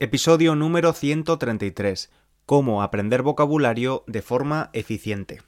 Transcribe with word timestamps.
Episodio 0.00 0.54
número 0.54 0.92
133. 0.92 2.12
Cómo 2.46 2.84
aprender 2.84 3.22
vocabulario 3.22 4.04
de 4.06 4.22
forma 4.22 4.70
eficiente. 4.72 5.42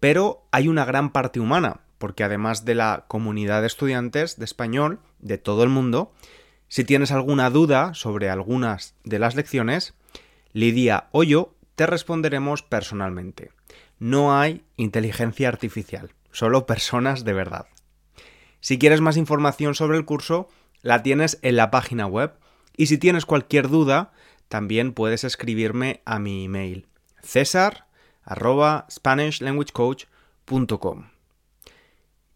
pero 0.00 0.48
hay 0.50 0.66
una 0.66 0.84
gran 0.84 1.12
parte 1.12 1.40
humana, 1.40 1.82
porque 1.98 2.24
además 2.24 2.64
de 2.64 2.74
la 2.74 3.04
comunidad 3.06 3.60
de 3.60 3.68
estudiantes 3.68 4.38
de 4.38 4.46
español 4.46 5.00
de 5.20 5.38
todo 5.38 5.62
el 5.62 5.68
mundo, 5.68 6.14
si 6.68 6.84
tienes 6.84 7.12
alguna 7.12 7.50
duda 7.50 7.92
sobre 7.94 8.30
algunas 8.30 8.94
de 9.04 9.18
las 9.18 9.36
lecciones, 9.36 9.94
Lidia 10.52 11.08
o 11.12 11.22
yo 11.22 11.54
te 11.74 11.86
responderemos 11.86 12.62
personalmente. 12.62 13.50
No 13.98 14.36
hay 14.38 14.64
inteligencia 14.76 15.48
artificial 15.48 16.15
solo 16.36 16.66
personas 16.66 17.24
de 17.24 17.32
verdad. 17.32 17.66
Si 18.60 18.78
quieres 18.78 19.00
más 19.00 19.16
información 19.16 19.74
sobre 19.74 19.96
el 19.96 20.04
curso, 20.04 20.50
la 20.82 21.02
tienes 21.02 21.38
en 21.40 21.56
la 21.56 21.70
página 21.70 22.06
web 22.06 22.34
y 22.76 22.88
si 22.88 22.98
tienes 22.98 23.24
cualquier 23.24 23.68
duda, 23.68 24.12
también 24.48 24.92
puedes 24.92 25.24
escribirme 25.24 26.02
a 26.04 26.18
mi 26.18 26.44
email 26.44 26.88
cesar 27.22 27.86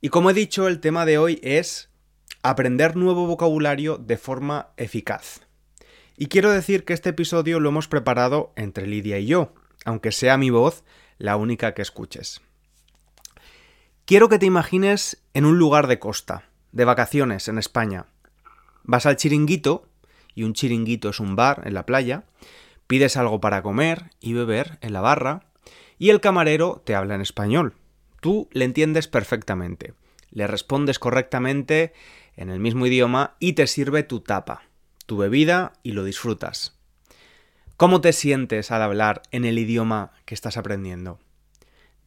Y 0.01 0.09
como 0.09 0.31
he 0.31 0.35
dicho, 0.35 0.67
el 0.67 0.81
tema 0.81 1.05
de 1.05 1.19
hoy 1.19 1.39
es 1.43 1.91
aprender 2.43 2.97
nuevo 2.97 3.27
vocabulario 3.27 3.99
de 3.99 4.17
forma 4.17 4.71
eficaz. 4.79 5.43
Y 6.17 6.29
quiero 6.29 6.51
decir 6.51 6.87
que 6.87 6.95
este 6.95 7.11
episodio 7.11 7.61
lo 7.61 7.69
hemos 7.69 7.87
preparado 7.87 8.55
entre 8.57 8.87
Lidia 8.87 9.19
y 9.19 9.27
yo, 9.27 9.53
aunque 9.85 10.11
sea 10.11 10.39
mi 10.39 10.49
voz 10.49 10.85
la 11.19 11.37
única 11.37 11.75
que 11.75 11.83
escuches. 11.83 12.41
Quiero 14.11 14.29
que 14.29 14.41
te 14.41 14.47
imagines 14.47 15.23
en 15.35 15.45
un 15.45 15.57
lugar 15.61 15.87
de 15.87 16.01
costa, 16.01 16.43
de 16.73 16.85
vacaciones 16.85 17.47
en 17.47 17.59
España. 17.59 18.07
Vas 18.83 19.07
al 19.07 19.15
chiringuito, 19.15 19.87
y 20.35 20.43
un 20.43 20.53
chiringuito 20.53 21.11
es 21.11 21.21
un 21.21 21.37
bar 21.37 21.63
en 21.65 21.75
la 21.75 21.87
playa, 21.87 22.25
pides 22.89 23.17
algo 23.17 23.41
para 23.41 23.63
comer 23.63 24.11
y 24.19 24.33
beber 24.33 24.81
en 24.81 24.95
la 24.95 25.01
barra, 25.01 25.45
y 25.97 26.11
el 26.11 26.21
camarero 26.21 26.83
te 26.85 26.97
habla 26.97 27.15
en 27.15 27.21
español. 27.21 27.75
Tú 28.21 28.49
le 28.51 28.65
entiendes 28.65 29.07
perfectamente, 29.07 29.95
le 30.33 30.49
respondes 30.49 30.99
correctamente 30.99 31.93
en 32.35 32.51
el 32.51 32.59
mismo 32.59 32.87
idioma 32.87 33.37
y 33.39 33.53
te 33.53 33.69
sirve 33.69 34.03
tu 34.03 34.19
tapa, 34.19 34.63
tu 35.07 35.19
bebida 35.19 35.75
y 35.85 35.93
lo 35.93 36.03
disfrutas. 36.03 36.77
¿Cómo 37.77 38.01
te 38.01 38.13
sientes 38.13 38.73
al 38.73 38.83
hablar 38.83 39.23
en 39.31 39.45
el 39.45 39.57
idioma 39.57 40.11
que 40.25 40.35
estás 40.35 40.57
aprendiendo? 40.57 41.21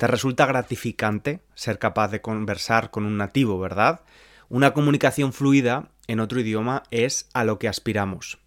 Te 0.03 0.08
resulta 0.08 0.46
gratificante 0.46 1.40
ser 1.56 1.80
capaz 1.80 2.09
de 2.09 2.19
conversar 2.19 2.91
con 2.91 3.06
un 3.06 3.16
nativo, 3.16 3.58
¿verdad? 3.58 4.02
Una 4.50 4.74
comunicación 4.74 5.31
fluida 5.31 5.91
en 6.08 6.19
otro 6.19 6.41
idioma 6.41 6.84
es 6.91 7.30
a 7.34 7.46
lo 7.46 7.58
que 7.58 7.69
aspiramos. 7.69 8.38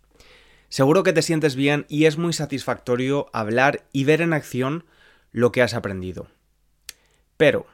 Seguro 0.68 1.02
que 1.02 1.14
te 1.14 1.22
sientes 1.22 1.56
bien 1.56 1.86
y 1.88 2.04
es 2.04 2.18
muy 2.18 2.34
satisfactorio 2.34 3.30
hablar 3.32 3.86
y 3.90 4.04
ver 4.04 4.20
en 4.20 4.34
acción 4.34 4.84
lo 5.32 5.50
que 5.50 5.62
has 5.62 5.72
aprendido. 5.72 6.28
Pero, 7.38 7.64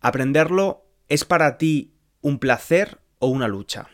¿aprenderlo 0.00 0.86
es 1.08 1.24
para 1.24 1.58
ti 1.58 1.92
un 2.20 2.38
placer 2.38 3.00
o 3.18 3.26
una 3.26 3.48
lucha? 3.48 3.88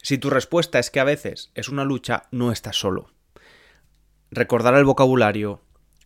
Si 0.00 0.16
tu 0.16 0.30
respuesta 0.30 0.78
es 0.78 0.90
que 0.90 1.00
a 1.00 1.04
veces 1.04 1.50
es 1.54 1.68
una 1.68 1.84
lucha, 1.84 2.28
no 2.30 2.50
estás 2.50 2.76
solo. 2.76 3.10
Recordar 4.30 4.72
el 4.72 4.86
vocabulario, 4.86 5.60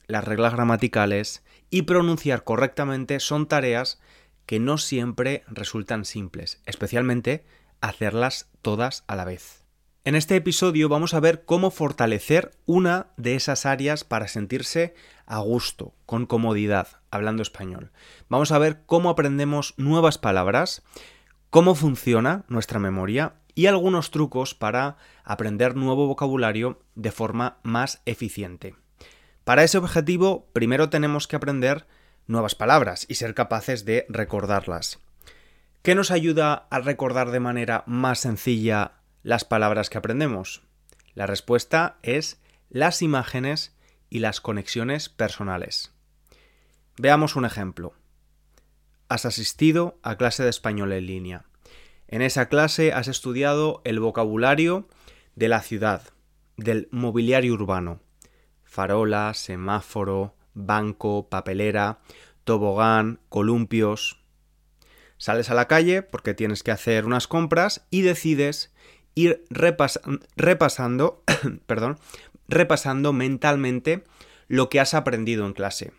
las 0.07 0.25
reglas 0.25 0.53
gramaticales 0.53 1.45
y 1.71 1.83
pronunciar 1.83 2.45
correctamente 2.45 3.21
son 3.21 3.47
tareas 3.47 4.01
que 4.47 4.61
no 4.61 4.79
siempre 4.79 5.45
resultan 5.49 6.05
simples, 6.05 6.61
especialmente 6.67 7.45
hacerlas 7.81 8.51
todas 8.63 9.05
a 9.07 9.17
la 9.17 9.25
vez. 9.25 9.65
En 10.07 10.17
este 10.17 10.37
episodio 10.37 10.91
vamos 10.91 11.15
a 11.15 11.21
ver 11.21 11.47
cómo 11.47 11.71
fortalecer 11.71 12.51
una 12.67 13.07
de 13.17 13.37
esas 13.37 13.65
áreas 13.65 14.05
para 14.05 14.29
sentirse 14.29 14.95
a 15.25 15.39
gusto, 15.39 15.95
con 16.05 16.27
comodidad, 16.27 16.89
hablando 17.11 17.43
español. 17.43 17.91
Vamos 18.29 18.53
a 18.53 18.59
ver 18.59 18.83
cómo 18.85 19.09
aprendemos 19.09 19.73
nuevas 19.79 20.19
palabras, 20.19 20.83
cómo 21.49 21.75
funciona 21.75 22.45
nuestra 22.49 22.79
memoria 22.79 23.37
y 23.55 23.65
algunos 23.65 24.11
trucos 24.11 24.55
para 24.55 24.99
aprender 25.25 25.75
nuevo 25.75 26.07
vocabulario 26.07 26.81
de 26.95 27.11
forma 27.11 27.59
más 27.63 28.03
eficiente. 28.05 28.75
Para 29.45 29.63
ese 29.63 29.77
objetivo, 29.77 30.49
primero 30.53 30.89
tenemos 30.89 31.29
que 31.29 31.37
aprender 31.37 31.87
nuevas 32.27 32.55
palabras 32.55 33.05
y 33.09 33.17
ser 33.17 33.35
capaces 33.35 33.85
de 33.85 34.07
recordarlas. 34.09 35.01
¿Qué 35.83 35.95
nos 35.95 36.11
ayuda 36.11 36.67
a 36.71 36.81
recordar 36.81 37.31
de 37.31 37.41
manera 37.41 37.85
más 37.87 38.21
sencilla 38.21 38.93
las 39.23 39.45
palabras 39.45 39.91
que 39.91 39.99
aprendemos? 39.99 40.63
La 41.15 41.27
respuesta 41.27 41.99
es 42.03 42.41
las 42.71 43.03
imágenes 43.03 43.77
y 44.09 44.21
las 44.21 44.41
conexiones 44.41 45.11
personales. 45.11 45.93
Veamos 46.97 47.37
un 47.37 47.45
ejemplo. 47.45 47.93
Has 49.11 49.27
asistido 49.27 49.99
a 50.03 50.17
clase 50.17 50.43
de 50.43 50.51
español 50.51 50.93
en 50.93 51.07
línea. 51.07 51.45
En 52.09 52.23
esa 52.23 52.49
clase 52.49 52.95
has 52.95 53.09
estudiado 53.09 53.83
el 53.85 54.01
vocabulario 54.01 54.89
de 55.35 55.49
la 55.49 55.61
ciudad, 55.61 56.03
del 56.57 56.89
mobiliario 56.91 57.53
urbano, 57.53 58.01
farola, 58.75 59.35
semáforo, 59.35 60.35
banco, 60.53 61.29
papelera, 61.29 62.01
tobogán, 62.43 63.21
columpios. 63.29 64.21
Sales 65.17 65.49
a 65.49 65.55
la 65.55 65.69
calle 65.69 66.03
porque 66.03 66.35
tienes 66.35 66.65
que 66.65 66.73
hacer 66.73 67.07
unas 67.07 67.29
compras 67.29 67.87
y 67.91 68.03
decides 68.03 68.75
ir 69.15 69.45
repasando, 69.49 71.23
perdón, 71.67 72.01
repasando 72.49 73.13
mentalmente 73.13 74.03
lo 74.49 74.69
que 74.69 74.81
has 74.81 74.95
aprendido 74.95 75.47
en 75.47 75.53
clase. 75.53 75.93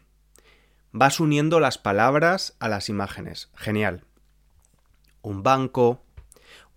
Vas 0.91 1.21
uniendo 1.21 1.61
las 1.61 1.77
palabras 1.77 2.57
a 2.59 2.67
las 2.67 2.89
imágenes. 2.89 3.51
Genial. 3.55 4.03
Un 5.21 5.43
banco, 5.43 6.03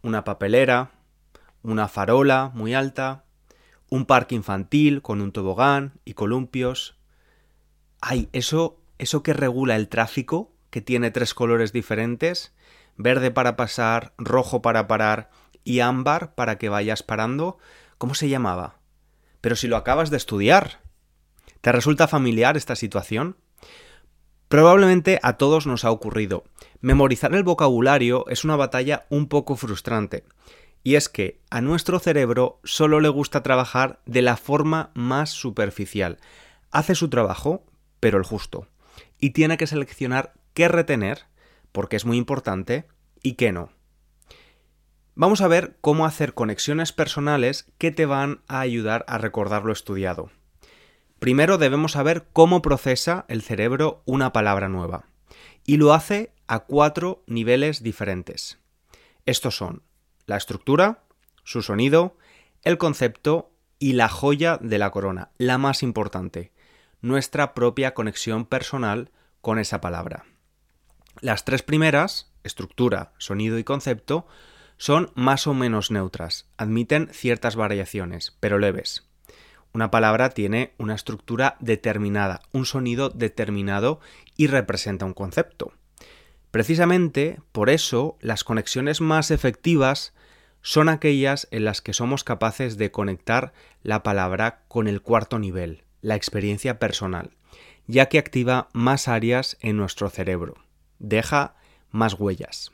una 0.03 0.23
papelera, 0.23 0.93
una 1.63 1.89
farola 1.89 2.53
muy 2.55 2.73
alta, 2.73 3.25
un 3.91 4.05
parque 4.07 4.35
infantil 4.35 5.03
con 5.03 5.21
un 5.21 5.33
tobogán 5.33 6.01
y 6.05 6.15
columpios. 6.15 6.97
Ay, 8.01 8.29
eso, 8.33 8.81
eso 8.99 9.23
que 9.23 9.33
regula 9.33 9.77
el 9.77 9.89
tráfico, 9.89 10.53
que 10.71 10.81
tiene 10.81 11.11
tres 11.11 11.35
colores 11.35 11.73
diferentes, 11.73 12.55
verde 12.97 13.31
para 13.31 13.57
pasar, 13.57 14.13
rojo 14.19 14.63
para 14.63 14.87
parar 14.87 15.31
y 15.65 15.81
ámbar 15.81 16.35
para 16.35 16.59
que 16.59 16.69
vayas 16.69 17.03
parando, 17.03 17.59
¿cómo 17.97 18.15
se 18.15 18.29
llamaba? 18.29 18.79
Pero 19.41 19.57
si 19.57 19.69
lo 19.69 19.77
acabas 19.77 20.11
de 20.11 20.17
estudiar. 20.17 20.81
¿Te 21.61 21.73
resulta 21.73 22.07
familiar 22.09 22.57
esta 22.57 22.77
situación? 22.77 23.37
Probablemente 24.49 25.19
a 25.23 25.35
todos 25.35 25.67
nos 25.67 25.85
ha 25.85 25.91
ocurrido. 25.91 26.45
Memorizar 26.81 27.35
el 27.35 27.43
vocabulario 27.43 28.25
es 28.29 28.45
una 28.45 28.57
batalla 28.57 29.07
un 29.11 29.29
poco 29.29 29.57
frustrante. 29.57 30.25
Y 30.89 30.97
es 30.97 31.11
que 31.11 31.39
a 31.51 31.61
nuestro 31.61 31.99
cerebro 31.99 32.61
solo 32.65 33.01
le 33.01 33.11
gusta 33.11 33.43
trabajar 33.43 34.01
de 34.07 34.23
la 34.23 34.39
forma 34.39 34.91
más 34.95 35.29
superficial. 35.29 36.17
Hace 36.71 36.95
su 36.95 37.11
trabajo, 37.11 37.63
pero 38.01 38.17
el 38.17 38.25
justo. 38.25 38.69
Y 39.21 39.33
tiene 39.33 39.59
que 39.59 39.67
seleccionar 39.67 40.33
qué 40.55 40.67
retener, 40.67 41.27
porque 41.73 41.97
es 41.97 42.07
muy 42.07 42.17
importante, 42.17 42.87
y 43.23 43.35
qué 43.35 43.53
no. 43.53 43.69
Vamos 45.15 45.43
a 45.43 45.49
ver 45.49 45.77
cómo 45.83 46.07
hacer 46.07 46.33
conexiones 46.33 46.93
personales 46.93 47.71
que 47.77 47.91
te 47.91 48.07
van 48.07 48.41
a 48.49 48.61
ayudar 48.61 49.05
a 49.09 49.19
recordar 49.19 49.67
lo 49.67 49.75
estudiado. 49.75 50.31
Primero 51.19 51.59
debemos 51.59 51.93
saber 51.93 52.29
cómo 52.33 52.63
procesa 52.63 53.27
el 53.29 53.43
cerebro 53.43 54.01
una 54.07 54.33
palabra 54.33 54.71
nueva. 54.71 55.05
Y 55.67 55.77
lo 55.77 55.93
hace 55.93 56.33
a 56.47 56.61
cuatro 56.61 57.25
niveles 57.27 57.83
diferentes. 57.83 58.59
Estos 59.27 59.55
son 59.55 59.83
la 60.29 60.37
estructura, 60.37 61.05
su 61.43 61.63
sonido, 61.63 62.17
el 62.63 62.77
concepto 62.77 63.51
y 63.79 63.95
la 63.95 64.11
joya 64.11 64.59
de 64.61 64.79
la 64.79 64.91
corona, 64.91 65.31
la 65.39 65.57
más 65.57 65.83
importante, 65.83 66.53
nuestra 67.01 67.55
propia 67.55 67.95
conexión 67.95 68.45
personal 68.45 69.11
con 69.41 69.59
esa 69.59 69.81
palabra. 69.81 70.27
Las 71.23 71.47
tres 71.47 71.63
primeras, 71.63 72.31
estructura, 72.45 73.15
sonido 73.17 73.59
y 73.59 73.65
concepto, 73.65 74.27
son 74.77 75.11
más 75.15 75.47
o 75.47 75.55
menos 75.55 75.91
neutras, 75.91 76.47
admiten 76.59 77.09
ciertas 77.11 77.57
variaciones, 77.57 78.37
pero 78.39 78.59
leves. 78.59 79.09
Una 79.73 79.91
palabra 79.91 80.29
tiene 80.29 80.75
una 80.77 80.95
estructura 80.95 81.57
determinada, 81.59 82.43
un 82.53 82.67
sonido 82.67 83.09
determinado 83.09 84.01
y 84.37 84.49
representa 84.49 85.07
un 85.07 85.15
concepto. 85.15 85.73
Precisamente 86.51 87.41
por 87.53 87.71
eso 87.71 88.17
las 88.21 88.45
conexiones 88.45 89.01
más 89.01 89.31
efectivas 89.31 90.15
son 90.63 90.89
aquellas 90.89 91.47
en 91.51 91.65
las 91.65 91.81
que 91.81 91.93
somos 91.93 92.25
capaces 92.25 92.79
de 92.79 92.91
conectar 92.91 93.53
la 93.83 94.03
palabra 94.03 94.65
con 94.69 94.89
el 94.89 95.03
cuarto 95.03 95.39
nivel, 95.39 95.85
la 96.01 96.17
experiencia 96.17 96.79
personal, 96.79 97.37
ya 97.87 98.07
que 98.07 98.19
activa 98.19 98.69
más 98.73 99.09
áreas 99.09 99.57
en 99.61 99.77
nuestro 99.77 100.11
cerebro, 100.11 100.55
deja 100.99 101.55
más 101.91 102.15
huellas. 102.15 102.73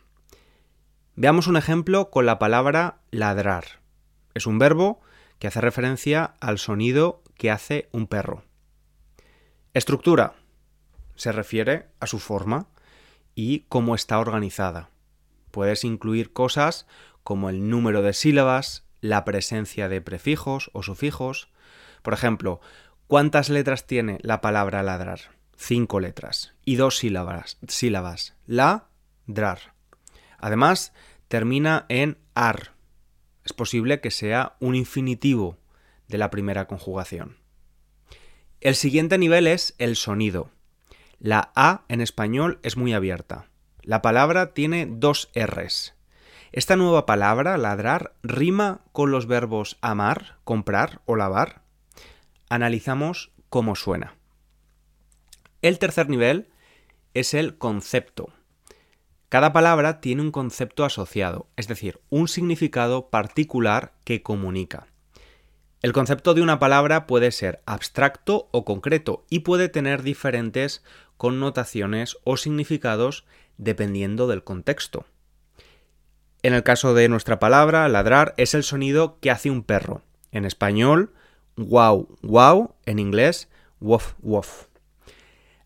Veamos 1.16 1.46
un 1.46 1.56
ejemplo 1.56 2.10
con 2.10 2.26
la 2.26 2.38
palabra 2.38 2.98
ladrar. 3.10 3.80
Es 4.34 4.46
un 4.46 4.58
verbo 4.58 5.00
que 5.38 5.46
hace 5.46 5.60
referencia 5.60 6.34
al 6.40 6.58
sonido 6.58 7.22
que 7.36 7.50
hace 7.50 7.88
un 7.92 8.06
perro. 8.06 8.44
Estructura. 9.74 10.34
Se 11.14 11.30
refiere 11.30 11.88
a 12.00 12.08
su 12.08 12.18
forma 12.18 12.66
y 13.34 13.60
cómo 13.68 13.94
está 13.94 14.18
organizada. 14.18 14.90
Puedes 15.50 15.84
incluir 15.84 16.32
cosas 16.32 16.86
como 17.22 17.48
el 17.48 17.68
número 17.68 18.02
de 18.02 18.12
sílabas, 18.12 18.84
la 19.00 19.24
presencia 19.24 19.88
de 19.88 20.00
prefijos 20.00 20.70
o 20.72 20.82
sufijos. 20.82 21.48
Por 22.02 22.14
ejemplo, 22.14 22.60
¿cuántas 23.06 23.48
letras 23.48 23.86
tiene 23.86 24.18
la 24.22 24.40
palabra 24.40 24.82
ladrar? 24.82 25.20
Cinco 25.56 26.00
letras 26.00 26.54
y 26.64 26.76
dos 26.76 26.98
sílabas. 26.98 27.58
sílabas. 27.68 28.34
La, 28.46 28.88
drar. 29.26 29.74
Además, 30.38 30.92
termina 31.28 31.86
en 31.88 32.18
ar. 32.34 32.72
Es 33.44 33.52
posible 33.52 34.00
que 34.00 34.10
sea 34.10 34.56
un 34.60 34.74
infinitivo 34.74 35.58
de 36.08 36.18
la 36.18 36.30
primera 36.30 36.66
conjugación. 36.66 37.36
El 38.60 38.74
siguiente 38.74 39.18
nivel 39.18 39.46
es 39.46 39.74
el 39.78 39.96
sonido. 39.96 40.50
La 41.24 41.52
A 41.54 41.84
en 41.88 42.02
español 42.02 42.58
es 42.62 42.76
muy 42.76 42.92
abierta. 42.92 43.46
La 43.80 44.02
palabra 44.02 44.52
tiene 44.52 44.86
dos 44.86 45.30
Rs. 45.34 45.94
Esta 46.52 46.76
nueva 46.76 47.06
palabra, 47.06 47.56
ladrar, 47.56 48.12
rima 48.22 48.82
con 48.92 49.10
los 49.10 49.26
verbos 49.26 49.78
amar, 49.80 50.36
comprar 50.44 51.00
o 51.06 51.16
lavar. 51.16 51.62
Analizamos 52.50 53.32
cómo 53.48 53.74
suena. 53.74 54.16
El 55.62 55.78
tercer 55.78 56.10
nivel 56.10 56.50
es 57.14 57.32
el 57.32 57.56
concepto. 57.56 58.28
Cada 59.30 59.54
palabra 59.54 60.02
tiene 60.02 60.20
un 60.20 60.30
concepto 60.30 60.84
asociado, 60.84 61.46
es 61.56 61.68
decir, 61.68 62.02
un 62.10 62.28
significado 62.28 63.08
particular 63.08 63.94
que 64.04 64.22
comunica. 64.22 64.88
El 65.84 65.92
concepto 65.92 66.32
de 66.32 66.40
una 66.40 66.58
palabra 66.58 67.06
puede 67.06 67.30
ser 67.30 67.60
abstracto 67.66 68.48
o 68.52 68.64
concreto 68.64 69.26
y 69.28 69.40
puede 69.40 69.68
tener 69.68 70.02
diferentes 70.02 70.82
connotaciones 71.18 72.16
o 72.24 72.38
significados 72.38 73.26
dependiendo 73.58 74.26
del 74.26 74.42
contexto. 74.44 75.04
En 76.42 76.54
el 76.54 76.62
caso 76.62 76.94
de 76.94 77.10
nuestra 77.10 77.38
palabra, 77.38 77.86
ladrar 77.88 78.32
es 78.38 78.54
el 78.54 78.62
sonido 78.62 79.18
que 79.20 79.30
hace 79.30 79.50
un 79.50 79.62
perro. 79.62 80.00
En 80.32 80.46
español, 80.46 81.12
wow, 81.56 82.08
wow, 82.22 82.74
en 82.86 82.98
inglés, 82.98 83.50
wof, 83.78 84.14
wof. 84.22 84.68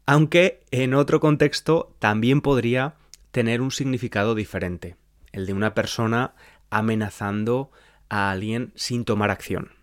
Aunque 0.05 0.65
en 0.73 0.95
otro 0.95 1.21
contexto 1.21 1.95
también 2.01 2.41
podría 2.41 2.97
tener 3.31 3.61
un 3.61 3.71
significado 3.71 4.35
diferente, 4.35 4.97
el 5.31 5.47
de 5.47 5.53
una 5.53 5.75
persona 5.75 6.35
amenazando 6.71 7.71
a 8.09 8.33
alguien 8.33 8.73
sin 8.75 9.05
tomar 9.05 9.31
acción. 9.31 9.78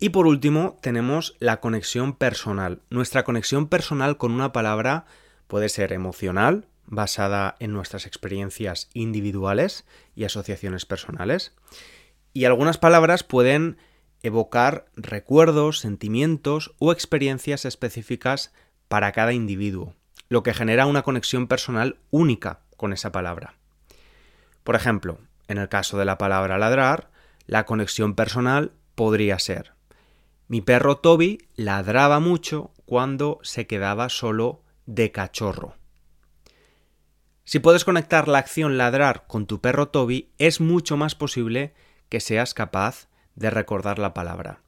Y 0.00 0.08
por 0.08 0.26
último, 0.26 0.76
tenemos 0.80 1.36
la 1.38 1.60
conexión 1.60 2.14
personal. 2.14 2.80
Nuestra 2.90 3.22
conexión 3.22 3.68
personal 3.68 4.16
con 4.16 4.32
una 4.32 4.52
palabra 4.52 5.04
puede 5.46 5.68
ser 5.68 5.92
emocional, 5.92 6.66
basada 6.86 7.54
en 7.60 7.72
nuestras 7.72 8.06
experiencias 8.06 8.88
individuales 8.94 9.84
y 10.16 10.24
asociaciones 10.24 10.86
personales. 10.86 11.54
Y 12.32 12.46
algunas 12.46 12.78
palabras 12.78 13.22
pueden 13.22 13.76
evocar 14.22 14.86
recuerdos, 14.96 15.78
sentimientos 15.78 16.74
o 16.78 16.92
experiencias 16.92 17.64
específicas 17.64 18.52
para 18.88 19.12
cada 19.12 19.32
individuo 19.32 19.94
lo 20.30 20.44
que 20.44 20.54
genera 20.54 20.86
una 20.86 21.02
conexión 21.02 21.48
personal 21.48 21.98
única 22.10 22.60
con 22.76 22.94
esa 22.94 23.12
palabra. 23.12 23.54
Por 24.62 24.76
ejemplo, 24.76 25.18
en 25.48 25.58
el 25.58 25.68
caso 25.68 25.98
de 25.98 26.04
la 26.04 26.16
palabra 26.16 26.56
ladrar, 26.56 27.10
la 27.46 27.66
conexión 27.66 28.14
personal 28.14 28.72
podría 28.94 29.38
ser 29.38 29.72
mi 30.50 30.60
perro 30.62 30.96
Toby 30.96 31.46
ladraba 31.54 32.18
mucho 32.18 32.72
cuando 32.84 33.38
se 33.44 33.68
quedaba 33.68 34.08
solo 34.08 34.64
de 34.84 35.12
cachorro. 35.12 35.76
Si 37.44 37.60
puedes 37.60 37.84
conectar 37.84 38.26
la 38.26 38.38
acción 38.38 38.76
ladrar 38.76 39.28
con 39.28 39.46
tu 39.46 39.60
perro 39.60 39.90
Toby, 39.90 40.32
es 40.38 40.60
mucho 40.60 40.96
más 40.96 41.14
posible 41.14 41.72
que 42.08 42.18
seas 42.18 42.52
capaz 42.52 43.06
de 43.36 43.48
recordar 43.50 44.00
la 44.00 44.12
palabra. 44.12 44.60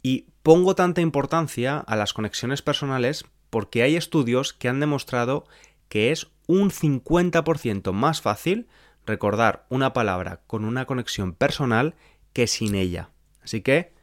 Y 0.00 0.28
pongo 0.44 0.76
tanta 0.76 1.00
importancia 1.00 1.78
a 1.78 1.96
las 1.96 2.12
conexiones 2.12 2.62
personales 2.62 3.24
porque 3.50 3.82
hay 3.82 3.96
estudios 3.96 4.52
que 4.52 4.68
han 4.68 4.78
demostrado 4.78 5.48
que 5.88 6.12
es 6.12 6.28
un 6.46 6.70
50% 6.70 7.90
más 7.90 8.20
fácil 8.20 8.68
recordar 9.04 9.66
una 9.70 9.92
palabra 9.92 10.42
con 10.46 10.64
una 10.64 10.86
conexión 10.86 11.32
personal 11.32 11.96
que 12.32 12.46
sin 12.46 12.76
ella. 12.76 13.10
Así 13.42 13.60
que 13.60 13.95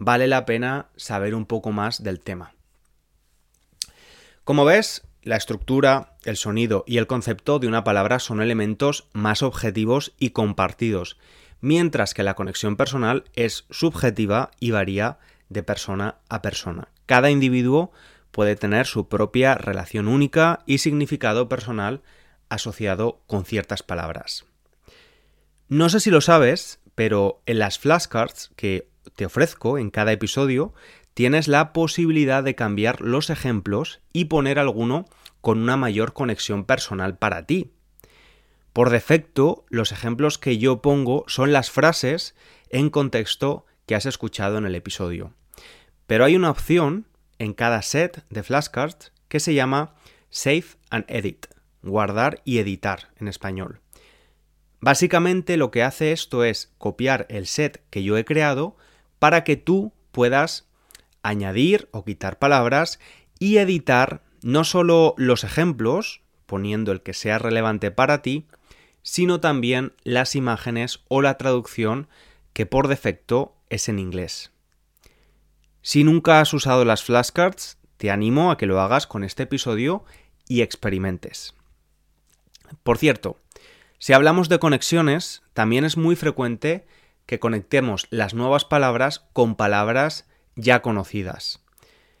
vale 0.00 0.26
la 0.28 0.46
pena 0.46 0.86
saber 0.96 1.34
un 1.34 1.44
poco 1.44 1.72
más 1.72 2.02
del 2.02 2.20
tema. 2.20 2.54
Como 4.44 4.64
ves, 4.64 5.06
la 5.22 5.36
estructura, 5.36 6.16
el 6.24 6.38
sonido 6.38 6.84
y 6.86 6.96
el 6.96 7.06
concepto 7.06 7.58
de 7.58 7.68
una 7.68 7.84
palabra 7.84 8.18
son 8.18 8.40
elementos 8.40 9.08
más 9.12 9.42
objetivos 9.42 10.14
y 10.18 10.30
compartidos, 10.30 11.18
mientras 11.60 12.14
que 12.14 12.22
la 12.22 12.32
conexión 12.32 12.76
personal 12.76 13.24
es 13.34 13.66
subjetiva 13.68 14.52
y 14.58 14.70
varía 14.70 15.18
de 15.50 15.62
persona 15.62 16.16
a 16.30 16.40
persona. 16.40 16.88
Cada 17.04 17.30
individuo 17.30 17.92
puede 18.30 18.56
tener 18.56 18.86
su 18.86 19.06
propia 19.06 19.54
relación 19.54 20.08
única 20.08 20.60
y 20.64 20.78
significado 20.78 21.46
personal 21.50 22.00
asociado 22.48 23.20
con 23.26 23.44
ciertas 23.44 23.82
palabras. 23.82 24.46
No 25.68 25.90
sé 25.90 26.00
si 26.00 26.10
lo 26.10 26.22
sabes, 26.22 26.80
pero 26.94 27.42
en 27.44 27.58
las 27.58 27.78
flashcards 27.78 28.50
que 28.56 28.89
te 29.20 29.26
ofrezco 29.26 29.76
en 29.76 29.90
cada 29.90 30.12
episodio 30.12 30.72
tienes 31.12 31.46
la 31.46 31.74
posibilidad 31.74 32.42
de 32.42 32.54
cambiar 32.54 33.02
los 33.02 33.28
ejemplos 33.28 34.00
y 34.14 34.24
poner 34.24 34.58
alguno 34.58 35.04
con 35.42 35.58
una 35.60 35.76
mayor 35.76 36.14
conexión 36.14 36.64
personal 36.64 37.18
para 37.18 37.44
ti. 37.44 37.70
Por 38.72 38.88
defecto, 38.88 39.66
los 39.68 39.92
ejemplos 39.92 40.38
que 40.38 40.56
yo 40.56 40.80
pongo 40.80 41.24
son 41.26 41.52
las 41.52 41.70
frases 41.70 42.34
en 42.70 42.88
contexto 42.88 43.66
que 43.84 43.94
has 43.94 44.06
escuchado 44.06 44.56
en 44.56 44.64
el 44.64 44.74
episodio. 44.74 45.34
Pero 46.06 46.24
hay 46.24 46.34
una 46.34 46.48
opción 46.48 47.04
en 47.38 47.52
cada 47.52 47.82
set 47.82 48.24
de 48.30 48.42
flashcards 48.42 49.12
que 49.28 49.38
se 49.38 49.52
llama 49.52 49.92
Save 50.30 50.64
and 50.88 51.04
Edit, 51.08 51.44
guardar 51.82 52.40
y 52.46 52.56
editar 52.56 53.10
en 53.20 53.28
español. 53.28 53.80
Básicamente 54.80 55.58
lo 55.58 55.70
que 55.70 55.82
hace 55.82 56.12
esto 56.12 56.42
es 56.42 56.72
copiar 56.78 57.26
el 57.28 57.46
set 57.46 57.82
que 57.90 58.02
yo 58.02 58.16
he 58.16 58.24
creado 58.24 58.78
para 59.20 59.44
que 59.44 59.56
tú 59.56 59.92
puedas 60.10 60.66
añadir 61.22 61.88
o 61.92 62.04
quitar 62.04 62.40
palabras 62.40 62.98
y 63.38 63.58
editar 63.58 64.24
no 64.42 64.64
solo 64.64 65.14
los 65.16 65.44
ejemplos, 65.44 66.22
poniendo 66.46 66.90
el 66.90 67.02
que 67.02 67.14
sea 67.14 67.38
relevante 67.38 67.92
para 67.92 68.22
ti, 68.22 68.48
sino 69.02 69.38
también 69.38 69.92
las 70.02 70.34
imágenes 70.34 71.04
o 71.08 71.22
la 71.22 71.38
traducción 71.38 72.08
que 72.52 72.66
por 72.66 72.88
defecto 72.88 73.54
es 73.68 73.88
en 73.88 73.98
inglés. 73.98 74.50
Si 75.82 76.02
nunca 76.02 76.40
has 76.40 76.52
usado 76.52 76.84
las 76.84 77.04
flashcards, 77.04 77.78
te 77.96 78.10
animo 78.10 78.50
a 78.50 78.58
que 78.58 78.66
lo 78.66 78.80
hagas 78.80 79.06
con 79.06 79.24
este 79.24 79.44
episodio 79.44 80.04
y 80.48 80.62
experimentes. 80.62 81.54
Por 82.82 82.98
cierto, 82.98 83.36
si 83.98 84.14
hablamos 84.14 84.48
de 84.48 84.58
conexiones, 84.58 85.42
también 85.52 85.84
es 85.84 85.96
muy 85.96 86.16
frecuente 86.16 86.86
que 87.30 87.38
conectemos 87.38 88.08
las 88.10 88.34
nuevas 88.34 88.64
palabras 88.64 89.24
con 89.32 89.54
palabras 89.54 90.26
ya 90.56 90.82
conocidas. 90.82 91.60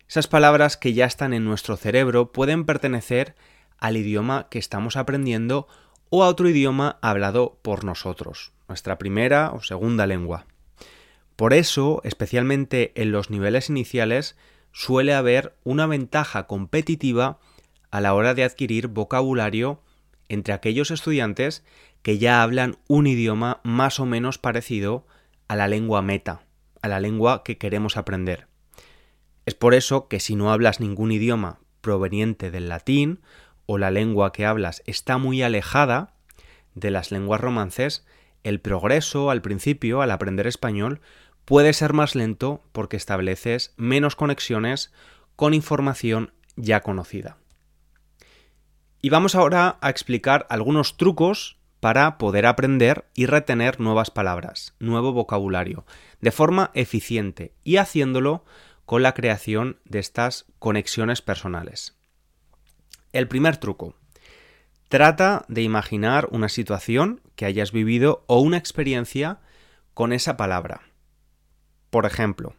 Esas 0.08 0.28
palabras 0.28 0.76
que 0.76 0.92
ya 0.92 1.04
están 1.04 1.34
en 1.34 1.44
nuestro 1.44 1.76
cerebro 1.76 2.30
pueden 2.30 2.64
pertenecer 2.64 3.34
al 3.78 3.96
idioma 3.96 4.46
que 4.50 4.60
estamos 4.60 4.94
aprendiendo 4.94 5.66
o 6.10 6.22
a 6.22 6.28
otro 6.28 6.48
idioma 6.48 7.00
hablado 7.02 7.58
por 7.60 7.82
nosotros, 7.82 8.52
nuestra 8.68 8.98
primera 8.98 9.50
o 9.50 9.64
segunda 9.64 10.06
lengua. 10.06 10.46
Por 11.34 11.54
eso, 11.54 12.00
especialmente 12.04 12.92
en 12.94 13.10
los 13.10 13.30
niveles 13.30 13.68
iniciales, 13.68 14.36
suele 14.70 15.12
haber 15.12 15.56
una 15.64 15.86
ventaja 15.86 16.46
competitiva 16.46 17.40
a 17.90 18.00
la 18.00 18.14
hora 18.14 18.34
de 18.34 18.44
adquirir 18.44 18.86
vocabulario 18.86 19.82
entre 20.28 20.54
aquellos 20.54 20.92
estudiantes 20.92 21.64
que 22.02 22.18
ya 22.18 22.42
hablan 22.42 22.78
un 22.88 23.06
idioma 23.06 23.60
más 23.62 24.00
o 24.00 24.06
menos 24.06 24.38
parecido 24.38 25.06
a 25.48 25.56
la 25.56 25.68
lengua 25.68 26.02
meta, 26.02 26.42
a 26.82 26.88
la 26.88 27.00
lengua 27.00 27.42
que 27.44 27.58
queremos 27.58 27.96
aprender. 27.96 28.46
Es 29.46 29.54
por 29.54 29.74
eso 29.74 30.08
que 30.08 30.20
si 30.20 30.36
no 30.36 30.52
hablas 30.52 30.80
ningún 30.80 31.12
idioma 31.12 31.60
proveniente 31.80 32.50
del 32.50 32.68
latín 32.68 33.20
o 33.66 33.78
la 33.78 33.90
lengua 33.90 34.32
que 34.32 34.46
hablas 34.46 34.82
está 34.86 35.18
muy 35.18 35.42
alejada 35.42 36.14
de 36.74 36.90
las 36.90 37.10
lenguas 37.10 37.40
romances, 37.40 38.06
el 38.44 38.60
progreso 38.60 39.30
al 39.30 39.42
principio, 39.42 40.02
al 40.02 40.10
aprender 40.10 40.46
español, 40.46 41.00
puede 41.44 41.72
ser 41.72 41.92
más 41.92 42.14
lento 42.14 42.62
porque 42.72 42.96
estableces 42.96 43.74
menos 43.76 44.16
conexiones 44.16 44.92
con 45.36 45.54
información 45.54 46.32
ya 46.56 46.80
conocida. 46.80 47.38
Y 49.02 49.08
vamos 49.08 49.34
ahora 49.34 49.78
a 49.80 49.90
explicar 49.90 50.46
algunos 50.50 50.96
trucos 50.96 51.59
para 51.80 52.18
poder 52.18 52.46
aprender 52.46 53.06
y 53.14 53.26
retener 53.26 53.80
nuevas 53.80 54.10
palabras, 54.10 54.74
nuevo 54.78 55.12
vocabulario, 55.12 55.86
de 56.20 56.30
forma 56.30 56.70
eficiente 56.74 57.54
y 57.64 57.78
haciéndolo 57.78 58.44
con 58.84 59.02
la 59.02 59.14
creación 59.14 59.78
de 59.84 59.98
estas 59.98 60.46
conexiones 60.58 61.22
personales. 61.22 61.96
El 63.12 63.28
primer 63.28 63.56
truco. 63.56 63.94
Trata 64.88 65.44
de 65.48 65.62
imaginar 65.62 66.28
una 66.32 66.48
situación 66.48 67.20
que 67.36 67.46
hayas 67.46 67.72
vivido 67.72 68.24
o 68.26 68.40
una 68.40 68.56
experiencia 68.56 69.38
con 69.94 70.12
esa 70.12 70.36
palabra. 70.36 70.82
Por 71.90 72.06
ejemplo, 72.06 72.54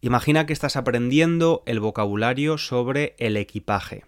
imagina 0.00 0.46
que 0.46 0.52
estás 0.52 0.76
aprendiendo 0.76 1.62
el 1.66 1.80
vocabulario 1.80 2.58
sobre 2.58 3.14
el 3.18 3.36
equipaje. 3.36 4.04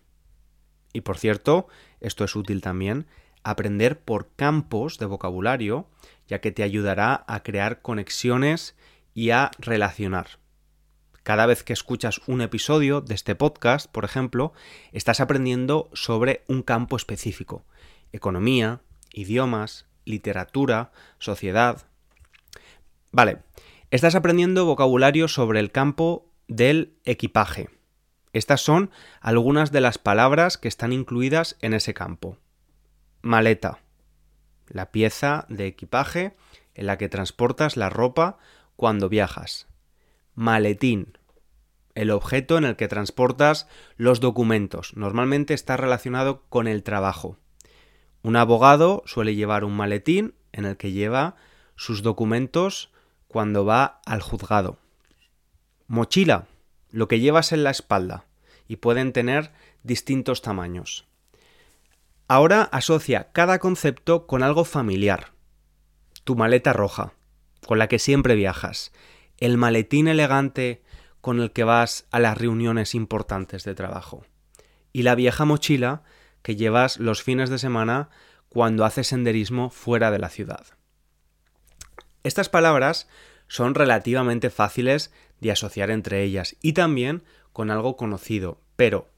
Y 0.93 1.03
por 1.03 1.19
cierto, 1.19 1.69
esto 2.01 2.25
es 2.25 2.35
útil 2.37 2.61
también, 2.61 3.07
aprender 3.43 4.01
por 4.01 4.31
campos 4.37 4.99
de 4.99 5.07
vocabulario, 5.07 5.87
ya 6.27 6.41
que 6.41 6.53
te 6.53 6.63
ayudará 6.63 7.25
a 7.27 7.43
crear 7.43 7.83
conexiones 7.83 8.77
y 9.15 9.31
a 9.31 9.51
relacionar. 9.59 10.39
Cada 11.23 11.45
vez 11.47 11.63
que 11.63 11.73
escuchas 11.73 12.21
un 12.27 12.41
episodio 12.41 13.01
de 13.01 13.15
este 13.15 13.35
podcast, 13.35 13.91
por 13.91 14.05
ejemplo, 14.05 14.53
estás 14.93 15.21
aprendiendo 15.21 15.91
sobre 15.93 16.43
un 16.49 16.63
campo 16.63 16.97
específico. 16.97 17.67
Economía, 18.13 18.81
idiomas, 19.13 19.87
literatura, 20.07 20.91
sociedad. 21.19 21.87
Vale, 23.13 23.43
estás 23.91 24.15
aprendiendo 24.15 24.65
vocabulario 24.65 25.29
sobre 25.29 25.61
el 25.61 25.71
campo 25.71 26.31
del 26.47 26.95
equipaje. 27.05 27.69
Estas 28.33 28.61
son 28.61 28.91
algunas 29.21 29.73
de 29.73 29.81
las 29.81 29.99
palabras 29.99 30.57
que 30.59 30.69
están 30.69 30.93
incluidas 30.93 31.57
en 31.61 31.75
ese 31.75 31.93
campo. 31.93 32.39
Maleta, 33.23 33.81
la 34.69 34.93
pieza 34.93 35.47
de 35.49 35.67
equipaje 35.67 36.37
en 36.75 36.87
la 36.87 36.99
que 36.99 37.09
transportas 37.09 37.77
la 37.77 37.91
ropa 37.91 38.39
cuando 38.77 39.09
viajas. 39.09 39.67
Maletín, 40.35 41.19
el 41.97 42.13
objeto 42.13 42.59
en 42.59 42.65
el 42.65 42.77
que 42.77 42.87
transportas 42.87 43.67
los 43.97 44.21
documentos. 44.21 44.97
Normalmente 44.97 45.53
está 45.53 45.77
relacionado 45.77 46.45
con 46.49 46.69
el 46.69 46.85
trabajo. 46.85 47.37
Un 48.23 48.37
abogado 48.37 49.03
suele 49.05 49.35
llevar 49.35 49.65
un 49.65 49.73
maletín 49.73 50.35
en 50.53 50.65
el 50.65 50.77
que 50.77 50.93
lleva 50.93 51.35
sus 51.75 52.03
documentos 52.03 52.93
cuando 53.27 53.65
va 53.65 54.01
al 54.07 54.23
juzgado. 54.23 54.79
Mochila, 55.89 56.47
lo 56.91 57.09
que 57.09 57.19
llevas 57.19 57.53
en 57.53 57.65
la 57.65 57.71
espalda, 57.71 58.27
y 58.69 58.77
pueden 58.77 59.13
tener 59.13 59.51
distintos 59.83 60.43
tamaños. 60.43 61.09
Ahora 62.31 62.65
asocia 62.65 63.33
cada 63.33 63.59
concepto 63.59 64.27
con 64.27 64.43
algo 64.43 64.67
familiar. 64.67 65.33
Tu 66.25 66.37
maleta 66.37 66.75
roja, 66.75 67.15
con 67.67 67.79
la 67.79 67.89
que 67.89 67.99
siempre 67.99 68.35
viajas. 68.35 68.93
El 69.39 69.57
maletín 69.57 70.09
elegante 70.09 70.83
con 71.23 71.41
el 71.41 71.53
que 71.53 71.65
vas 71.65 72.07
a 72.11 72.21
las 72.21 72.37
reuniones 72.37 72.95
importantes 72.95 73.65
de 73.65 73.75
trabajo. 73.75 74.27
Y 74.93 75.05
la 75.05 75.15
vieja 75.15 75.47
mochila 75.47 76.03
que 76.43 76.55
llevas 76.55 76.99
los 76.99 77.23
fines 77.23 77.49
de 77.49 77.59
semana 77.59 78.11
cuando 78.51 78.85
haces 78.85 79.07
senderismo 79.07 79.71
fuera 79.71 80.11
de 80.11 80.19
la 80.19 80.29
ciudad. 80.29 80.67
Estas 82.25 82.51
palabras 82.51 83.09
son 83.47 83.75
relativamente 83.75 84.51
fáciles 84.51 85.15
de 85.41 85.51
asociar 85.51 85.91
entre 85.91 86.25
ellas 86.25 86.57
y 86.61 86.75
también 86.75 87.23
con 87.55 87.71
algo 87.71 87.97
conocido, 87.97 88.61
pero 88.77 89.09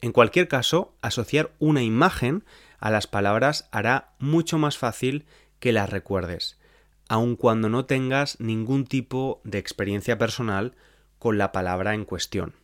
en 0.00 0.12
cualquier 0.12 0.48
caso, 0.48 0.94
asociar 1.00 1.52
una 1.58 1.82
imagen 1.82 2.44
a 2.78 2.90
las 2.90 3.06
palabras 3.06 3.68
hará 3.72 4.14
mucho 4.18 4.58
más 4.58 4.78
fácil 4.78 5.24
que 5.58 5.72
las 5.72 5.90
recuerdes, 5.90 6.58
aun 7.08 7.36
cuando 7.36 7.68
no 7.68 7.86
tengas 7.86 8.38
ningún 8.40 8.84
tipo 8.84 9.40
de 9.44 9.58
experiencia 9.58 10.18
personal 10.18 10.74
con 11.18 11.38
la 11.38 11.52
palabra 11.52 11.94
en 11.94 12.04
cuestión. 12.04 12.54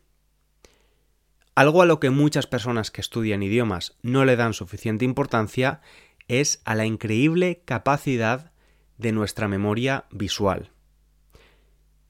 Algo 1.55 1.83
a 1.83 1.87
lo 1.87 2.01
que 2.01 2.11
muchas 2.11 2.47
personas 2.47 2.91
que 2.91 3.01
estudian 3.01 3.43
idiomas 3.43 3.97
no 4.03 4.25
le 4.25 4.37
dan 4.37 4.55
suficiente 4.55 5.05
importancia 5.05 5.81
es 6.29 6.63
a 6.65 6.75
la 6.75 6.87
increíble 6.87 7.63
capacidad 7.65 8.53
de 8.97 9.13
nuestra 9.13 9.49
memoria 9.49 10.05
visual. 10.11 10.71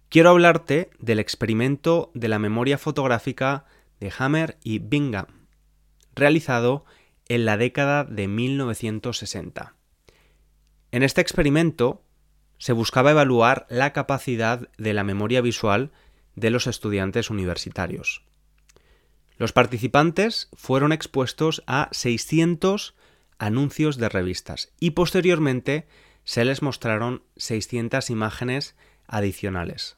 Quiero 0.08 0.30
hablarte 0.30 0.90
del 0.98 1.18
experimento 1.18 2.10
de 2.14 2.28
la 2.28 2.38
memoria 2.38 2.76
fotográfica 2.76 3.64
de 4.02 4.12
Hammer 4.18 4.58
y 4.64 4.80
Bingham, 4.80 5.46
realizado 6.16 6.84
en 7.28 7.44
la 7.44 7.56
década 7.56 8.02
de 8.02 8.26
1960. 8.26 9.76
En 10.90 11.04
este 11.04 11.20
experimento 11.20 12.02
se 12.58 12.72
buscaba 12.72 13.12
evaluar 13.12 13.64
la 13.70 13.92
capacidad 13.92 14.68
de 14.76 14.92
la 14.92 15.04
memoria 15.04 15.40
visual 15.40 15.92
de 16.34 16.50
los 16.50 16.66
estudiantes 16.66 17.30
universitarios. 17.30 18.24
Los 19.38 19.52
participantes 19.52 20.48
fueron 20.54 20.90
expuestos 20.90 21.62
a 21.68 21.88
600 21.92 22.96
anuncios 23.38 23.98
de 23.98 24.08
revistas 24.08 24.72
y 24.80 24.90
posteriormente 24.90 25.86
se 26.24 26.44
les 26.44 26.60
mostraron 26.60 27.22
600 27.36 28.10
imágenes 28.10 28.74
adicionales, 29.06 29.96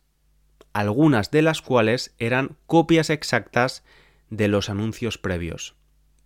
algunas 0.75 1.31
de 1.31 1.41
las 1.41 1.63
cuales 1.63 2.15
eran 2.19 2.59
copias 2.67 3.09
exactas 3.09 3.83
de 4.29 4.49
los 4.49 4.69
anuncios 4.69 5.17
previos, 5.17 5.77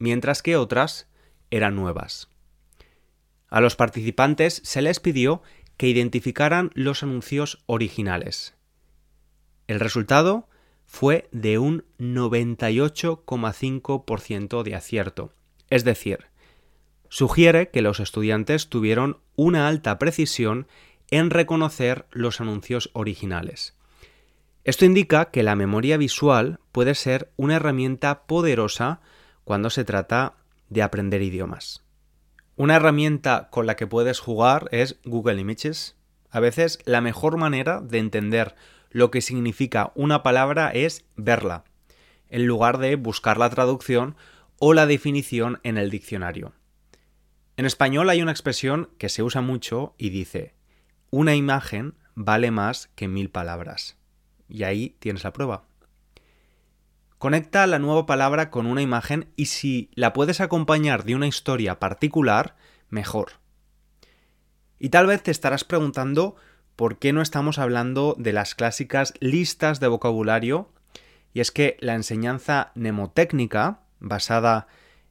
mientras 0.01 0.43
que 0.43 0.57
otras 0.57 1.09
eran 1.53 1.77
nuevas. 1.77 2.29
A 3.49 3.61
los 3.61 3.77
participantes 3.77 4.61
se 4.65 4.83
les 4.83 4.99
pidió 4.99 5.43
que 5.77 5.87
identificaran 5.87 6.73
los 6.75 7.05
anuncios 7.05 7.63
originales, 7.67 8.59
el 9.69 9.79
resultado 9.81 10.49
fue 10.87 11.29
de 11.31 11.59
un 11.59 11.85
98,5% 11.99 14.63
de 14.63 14.75
acierto, 14.75 15.35
es 15.69 15.85
decir, 15.85 16.25
sugiere 17.11 17.69
que 17.69 17.83
los 17.83 18.01
estudiantes 18.01 18.71
tuvieron 18.71 19.19
una 19.37 19.69
alta 19.69 19.99
precisión 19.99 20.67
en 21.11 21.29
reconocer 21.31 22.07
los 22.11 22.41
anuncios 22.41 22.89
originales. 22.95 23.77
Esto 24.69 24.85
indica 24.85 25.31
que 25.31 25.43
la 25.43 25.57
memoria 25.57 25.97
visual 25.97 26.61
puede 26.73 26.95
ser 26.95 27.33
una 27.37 27.57
herramienta 27.57 28.27
poderosa 28.27 29.01
cuando 29.45 29.71
se 29.71 29.83
trata 29.83 30.35
de 30.69 30.83
aprender 30.83 31.23
idiomas. 31.23 31.87
Una 32.55 32.77
herramienta 32.77 33.49
con 33.51 33.65
la 33.65 33.77
que 33.77 33.87
puedes 33.87 34.21
jugar 34.21 34.69
es 34.71 35.01
Google 35.07 35.41
Images. 35.41 35.97
A 36.29 36.41
veces 36.41 36.81
la 36.85 37.01
mejor 37.01 37.39
manera 37.39 37.81
de 37.81 37.97
entender 37.97 38.57
lo 38.91 39.11
que 39.11 39.23
significa 39.23 39.91
una 39.95 40.23
palabra 40.23 40.69
es 40.69 41.07
verla, 41.17 41.65
en 42.29 42.45
lugar 42.45 42.77
de 42.77 42.97
buscar 42.97 43.39
la 43.39 43.49
traducción 43.49 44.17
o 44.59 44.75
la 44.75 44.85
definición 44.85 45.61
en 45.63 45.79
el 45.79 45.89
diccionario. 45.89 46.53
En 47.57 47.65
español 47.65 48.11
hay 48.11 48.21
una 48.21 48.33
expresión 48.33 48.91
que 48.99 49.09
se 49.09 49.23
usa 49.23 49.41
mucho 49.41 49.95
y 49.97 50.11
dice, 50.11 50.53
una 51.09 51.35
imagen 51.35 51.95
vale 52.15 52.51
más 52.51 52.91
que 52.97 53.09
mil 53.09 53.31
palabras. 53.31 53.98
Y 54.49 54.63
ahí 54.63 54.97
tienes 54.99 55.25
la 55.25 55.33
prueba. 55.33 55.65
Conecta 57.19 57.67
la 57.67 57.79
nueva 57.79 58.07
palabra 58.07 58.51
con 58.51 58.67
una 58.67 58.81
imagen 58.81 59.29
y 59.35 59.47
si 59.47 59.91
la 59.95 60.13
puedes 60.13 60.41
acompañar 60.41 61.05
de 61.05 61.17
una 61.17 61.27
historia 61.27 61.81
particular, 61.81 62.57
mejor. 62.89 63.33
Y 64.79 64.91
tal 64.91 65.09
vez 65.09 65.23
te 65.23 65.33
estarás 65.33 65.65
preguntando 65.65 66.37
por 66.77 66.99
qué 66.99 67.13
no 67.13 67.21
estamos 67.21 67.59
hablando 67.59 68.15
de 68.19 68.33
las 68.33 68.55
clásicas 68.55 69.15
listas 69.19 69.81
de 69.81 69.89
vocabulario. 69.89 70.71
Y 71.35 71.41
es 71.41 71.51
que 71.51 71.77
la 71.81 71.95
enseñanza 71.95 72.71
mnemotécnica, 72.77 73.81
basada 73.99 74.69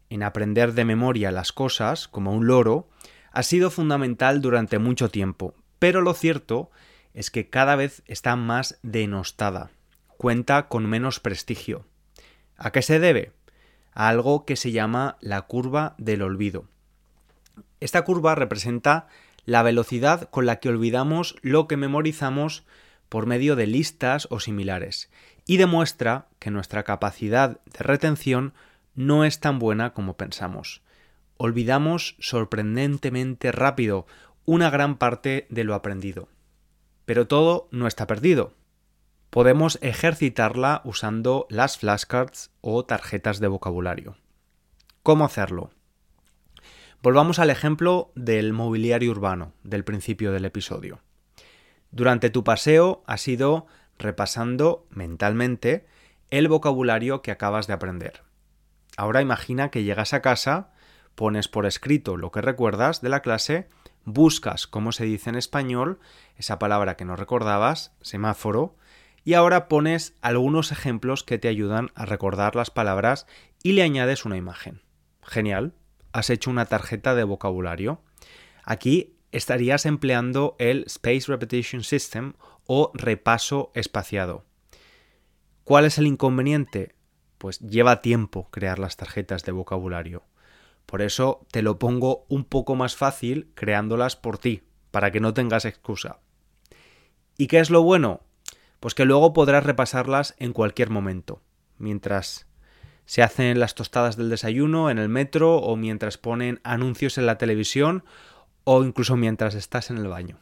en 0.09 0.23
aprender 0.23 0.73
de 0.73 0.85
memoria 0.85 1.31
las 1.31 1.51
cosas, 1.51 2.07
como 2.07 2.31
un 2.31 2.47
loro, 2.47 2.87
ha 3.33 3.43
sido 3.43 3.69
fundamental 3.69 4.41
durante 4.41 4.79
mucho 4.79 5.09
tiempo. 5.09 5.55
Pero 5.77 5.99
lo 5.99 6.13
cierto 6.13 6.71
es 6.71 6.77
que 7.31 7.49
cada 7.49 7.75
vez 7.75 8.03
está 8.05 8.35
más 8.35 8.77
denostada, 8.83 9.71
cuenta 10.17 10.67
con 10.67 10.85
menos 10.85 11.19
prestigio. 11.19 11.85
¿A 12.57 12.71
qué 12.71 12.83
se 12.83 12.99
debe? 12.99 13.31
A 13.91 14.07
algo 14.07 14.45
que 14.45 14.55
se 14.55 14.71
llama 14.71 15.17
la 15.19 15.41
curva 15.41 15.95
del 15.97 16.21
olvido. 16.21 16.65
Esta 17.79 18.03
curva 18.03 18.35
representa 18.35 19.07
la 19.45 19.63
velocidad 19.63 20.29
con 20.29 20.45
la 20.45 20.59
que 20.59 20.69
olvidamos 20.69 21.35
lo 21.41 21.67
que 21.67 21.75
memorizamos 21.75 22.65
por 23.09 23.25
medio 23.25 23.55
de 23.55 23.65
listas 23.65 24.27
o 24.29 24.39
similares, 24.39 25.09
y 25.47 25.57
demuestra 25.57 26.27
que 26.37 26.51
nuestra 26.51 26.83
capacidad 26.83 27.59
de 27.65 27.79
retención 27.79 28.53
no 28.93 29.23
es 29.25 29.39
tan 29.39 29.57
buena 29.57 29.93
como 29.93 30.17
pensamos. 30.17 30.83
Olvidamos 31.37 32.15
sorprendentemente 32.19 33.51
rápido 33.51 34.05
una 34.45 34.69
gran 34.69 34.97
parte 34.97 35.47
de 35.49 35.63
lo 35.63 35.73
aprendido. 35.73 36.29
Pero 37.07 37.25
todo 37.25 37.67
no 37.71 37.87
está 37.87 38.05
perdido 38.05 38.53
podemos 39.29 39.77
ejercitarla 39.81 40.81
usando 40.83 41.47
las 41.49 41.77
flashcards 41.77 42.51
o 42.61 42.85
tarjetas 42.85 43.39
de 43.39 43.47
vocabulario. 43.47 44.17
¿Cómo 45.03 45.25
hacerlo? 45.25 45.71
Volvamos 47.03 47.39
al 47.39 47.49
ejemplo 47.49 48.11
del 48.15 48.53
mobiliario 48.53 49.11
urbano 49.11 49.53
del 49.63 49.83
principio 49.83 50.31
del 50.31 50.45
episodio. 50.45 51.01
Durante 51.91 52.29
tu 52.29 52.43
paseo 52.43 53.03
has 53.05 53.27
ido 53.27 53.67
repasando 53.97 54.87
mentalmente 54.89 55.85
el 56.29 56.47
vocabulario 56.47 57.21
que 57.21 57.31
acabas 57.31 57.67
de 57.67 57.73
aprender. 57.73 58.23
Ahora 58.97 59.21
imagina 59.21 59.69
que 59.69 59.83
llegas 59.83 60.13
a 60.13 60.21
casa, 60.21 60.71
pones 61.15 61.47
por 61.47 61.65
escrito 61.65 62.17
lo 62.17 62.31
que 62.31 62.41
recuerdas 62.41 63.01
de 63.01 63.09
la 63.09 63.21
clase, 63.21 63.69
buscas 64.07 64.67
cómo 64.67 64.93
se 64.93 65.03
dice 65.03 65.29
en 65.29 65.35
español 65.35 65.99
esa 66.37 66.57
palabra 66.57 66.95
que 66.95 67.03
no 67.03 67.17
recordabas, 67.17 67.91
semáforo, 68.01 68.77
y 69.25 69.33
ahora 69.33 69.67
pones 69.67 70.15
algunos 70.21 70.71
ejemplos 70.71 71.25
que 71.25 71.37
te 71.37 71.49
ayudan 71.49 71.91
a 71.93 72.05
recordar 72.05 72.55
las 72.55 72.71
palabras 72.71 73.27
y 73.61 73.73
le 73.73 73.83
añades 73.83 74.23
una 74.23 74.37
imagen. 74.37 74.81
Genial, 75.21 75.73
has 76.13 76.29
hecho 76.29 76.49
una 76.49 76.65
tarjeta 76.65 77.15
de 77.15 77.25
vocabulario. 77.25 78.01
Aquí 78.63 79.17
estarías 79.33 79.85
empleando 79.85 80.55
el 80.57 80.85
Space 80.85 81.25
Repetition 81.27 81.83
System 81.83 82.33
o 82.65 82.91
repaso 82.93 83.71
espaciado. 83.75 84.45
¿Cuál 85.65 85.83
es 85.83 85.97
el 85.97 86.07
inconveniente? 86.07 86.95
Pues 87.37 87.59
lleva 87.59 88.01
tiempo 88.01 88.49
crear 88.51 88.79
las 88.79 88.95
tarjetas 88.95 89.43
de 89.43 89.51
vocabulario. 89.51 90.23
Por 90.87 91.03
eso 91.03 91.45
te 91.51 91.61
lo 91.61 91.77
pongo 91.77 92.25
un 92.27 92.43
poco 92.43 92.75
más 92.75 92.95
fácil 92.95 93.51
creándolas 93.53 94.15
por 94.15 94.39
ti, 94.39 94.63
para 94.89 95.11
que 95.11 95.19
no 95.19 95.35
tengas 95.35 95.65
excusa. 95.65 96.17
¿Y 97.37 97.45
qué 97.45 97.59
es 97.59 97.69
lo 97.69 97.83
bueno? 97.83 98.21
pues 98.79 98.93
que 98.93 99.05
luego 99.05 99.33
podrás 99.33 99.63
repasarlas 99.63 100.35
en 100.39 100.53
cualquier 100.53 100.89
momento, 100.89 101.41
mientras 101.77 102.47
se 103.05 103.23
hacen 103.23 103.59
las 103.59 103.75
tostadas 103.75 104.17
del 104.17 104.29
desayuno 104.29 104.89
en 104.89 104.97
el 104.97 105.09
metro 105.09 105.57
o 105.57 105.75
mientras 105.75 106.17
ponen 106.17 106.59
anuncios 106.63 107.17
en 107.17 107.25
la 107.25 107.37
televisión 107.37 108.03
o 108.65 108.83
incluso 108.83 109.15
mientras 109.15 109.55
estás 109.55 109.89
en 109.89 109.97
el 109.97 110.07
baño. 110.07 110.37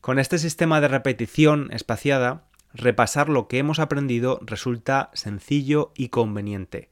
Con 0.00 0.18
este 0.18 0.38
sistema 0.38 0.80
de 0.82 0.88
repetición 0.88 1.70
espaciada, 1.72 2.44
repasar 2.74 3.30
lo 3.30 3.48
que 3.48 3.58
hemos 3.58 3.78
aprendido 3.78 4.38
resulta 4.42 5.10
sencillo 5.14 5.92
y 5.96 6.10
conveniente. 6.10 6.90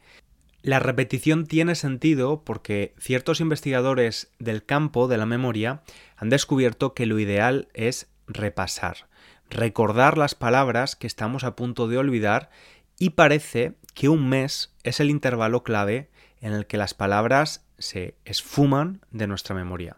La 0.63 0.79
repetición 0.79 1.47
tiene 1.47 1.75
sentido 1.75 2.45
porque 2.45 2.95
ciertos 2.97 3.41
investigadores 3.41 4.31
del 4.39 4.65
campo 4.65 5.09
de 5.09 5.17
la 5.17 5.27
memoria 5.27 5.83
han 6.17 6.29
descubierto 6.29 6.95
que 6.95 7.05
lo 7.05 7.19
ideal 7.19 7.69
es 7.75 8.07
repasar, 8.29 9.09
recordar 9.51 10.17
las 10.17 10.37
palabras 10.37 10.95
que 10.95 11.09
estamos 11.09 11.43
a 11.43 11.57
punto 11.57 11.89
de 11.89 11.99
olvidar 11.99 12.49
y 12.97 13.11
parece 13.11 13.75
que 13.95 14.09
un 14.09 14.29
mes 14.29 14.73
es 14.85 15.01
el 15.01 15.11
intervalo 15.11 15.65
clave 15.65 16.11
en 16.41 16.53
el 16.53 16.69
que 16.69 16.77
las 16.77 16.95
palabras 16.95 17.67
se 17.79 18.15
esfuman 18.25 19.01
de 19.11 19.27
nuestra 19.27 19.57
memoria. 19.57 19.97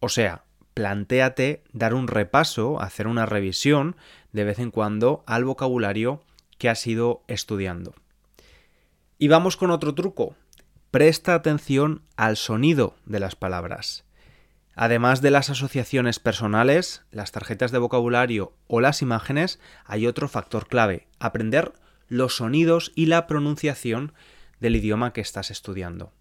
O 0.00 0.08
sea, 0.08 0.44
plantéate 0.72 1.62
dar 1.74 1.92
un 1.92 2.08
repaso, 2.08 2.80
hacer 2.80 3.06
una 3.06 3.26
revisión 3.26 3.96
de 4.32 4.44
vez 4.44 4.58
en 4.58 4.70
cuando 4.70 5.22
al 5.26 5.44
vocabulario 5.44 6.22
que 6.56 6.70
has 6.70 6.86
ido 6.86 7.22
estudiando. 7.28 7.94
Y 9.22 9.28
vamos 9.28 9.56
con 9.56 9.70
otro 9.70 9.94
truco. 9.94 10.34
Presta 10.90 11.36
atención 11.36 12.02
al 12.16 12.36
sonido 12.36 12.96
de 13.06 13.20
las 13.20 13.36
palabras. 13.36 14.04
Además 14.74 15.22
de 15.22 15.30
las 15.30 15.48
asociaciones 15.48 16.18
personales, 16.18 17.04
las 17.12 17.30
tarjetas 17.30 17.70
de 17.70 17.78
vocabulario 17.78 18.52
o 18.66 18.80
las 18.80 19.00
imágenes, 19.00 19.60
hay 19.84 20.08
otro 20.08 20.26
factor 20.26 20.66
clave, 20.66 21.06
aprender 21.20 21.72
los 22.08 22.34
sonidos 22.34 22.90
y 22.96 23.06
la 23.06 23.28
pronunciación 23.28 24.12
del 24.58 24.74
idioma 24.74 25.12
que 25.12 25.20
estás 25.20 25.52
estudiando. 25.52 26.12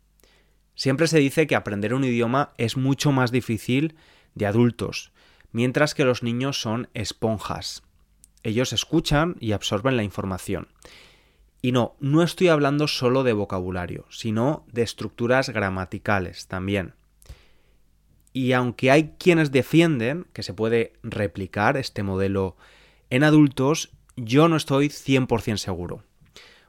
Siempre 0.76 1.08
se 1.08 1.18
dice 1.18 1.48
que 1.48 1.56
aprender 1.56 1.96
un 1.96 2.04
idioma 2.04 2.54
es 2.60 2.78
mucho 2.78 3.12
más 3.12 3.32
difícil 3.32 3.96
de 4.36 4.46
adultos, 4.46 5.12
mientras 5.52 5.96
que 5.96 6.06
los 6.06 6.22
niños 6.22 6.62
son 6.62 6.88
esponjas. 6.94 7.82
Ellos 8.44 8.74
escuchan 8.74 9.38
y 9.40 9.54
absorben 9.54 9.98
la 9.98 10.04
información. 10.04 10.68
Y 11.62 11.72
no, 11.72 11.96
no 12.00 12.24
estoy 12.24 12.48
hablando 12.48 12.88
solo 12.88 13.24
de 13.24 13.34
vocabulario, 13.34 14.06
sino 14.10 14.66
de 14.72 14.82
estructuras 14.82 15.50
gramaticales 15.50 16.48
también. 16.48 16.94
Y 18.34 18.54
aunque 18.54 18.90
hay 18.92 19.16
quienes 19.20 19.52
defienden 19.52 20.26
que 20.34 20.44
se 20.44 20.54
puede 20.54 20.94
replicar 21.04 21.78
este 21.78 22.02
modelo 22.02 22.56
en 23.10 23.24
adultos, 23.24 23.92
yo 24.16 24.48
no 24.48 24.56
estoy 24.56 24.88
100% 24.88 25.58
seguro. 25.58 26.04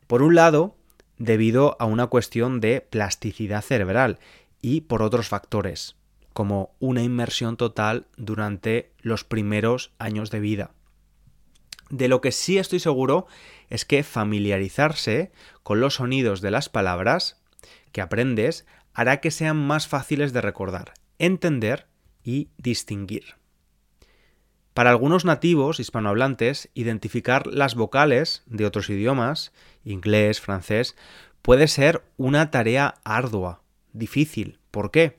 Por 0.07 0.23
un 0.23 0.35
lado, 0.35 0.77
debido 1.19 1.77
a 1.79 1.85
una 1.85 2.09
cuestión 2.09 2.61
de 2.61 2.81
plasticidad 2.81 3.63
cerebral 3.63 4.19
y 4.61 4.83
por 4.83 5.03
otros 5.03 5.29
factores, 5.29 5.97
como 6.33 6.75
una 6.81 7.03
inmersión 7.03 7.57
total 7.57 8.07
durante 8.17 8.93
los 9.01 9.25
primeros 9.25 9.93
años 9.99 10.31
de 10.31 10.41
vida. 10.41 10.71
De 11.93 12.09
lo 12.09 12.23
que 12.23 12.33
sí 12.33 12.57
estoy 12.57 12.81
seguro 12.81 13.27
es 13.69 13.85
que 13.85 14.03
familiarizarse 14.03 15.31
con 15.63 15.81
los 15.81 15.97
sonidos 15.97 16.41
de 16.41 16.51
las 16.51 16.71
palabras 16.71 17.43
que 17.93 18.01
aprendes 18.01 18.67
hará 18.95 19.21
que 19.21 19.31
sean 19.31 19.59
más 19.59 19.89
fáciles 19.89 20.33
de 20.33 20.41
recordar 20.41 20.95
entender 21.19 21.87
y 22.25 22.49
distinguir. 22.57 23.37
Para 24.73 24.89
algunos 24.89 25.27
nativos 25.27 25.81
hispanohablantes, 25.81 26.71
identificar 26.73 27.47
las 27.47 27.75
vocales 27.75 28.43
de 28.47 28.65
otros 28.65 28.89
idiomas, 28.89 29.53
inglés, 29.85 30.41
francés, 30.41 30.97
puede 31.43 31.69
ser 31.69 32.03
una 32.17 32.51
tarea 32.51 32.95
ardua, 33.05 33.63
difícil. 33.93 34.59
¿Por 34.71 34.91
qué? 34.91 35.19